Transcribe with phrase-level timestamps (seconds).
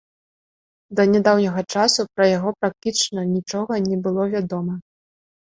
[0.99, 4.73] Да нядаўняга часу пра яго практычна нічога не было вядома.